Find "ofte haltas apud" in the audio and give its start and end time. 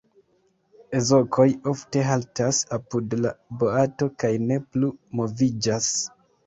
1.73-3.17